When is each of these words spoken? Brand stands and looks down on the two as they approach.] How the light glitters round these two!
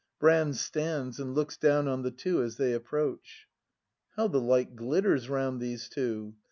Brand 0.19 0.55
stands 0.55 1.19
and 1.19 1.35
looks 1.35 1.57
down 1.57 1.87
on 1.87 2.01
the 2.01 2.09
two 2.09 2.41
as 2.41 2.57
they 2.57 2.73
approach.] 2.73 3.45
How 4.17 4.27
the 4.27 4.41
light 4.41 4.75
glitters 4.75 5.29
round 5.29 5.61
these 5.61 5.87
two! 5.89 6.33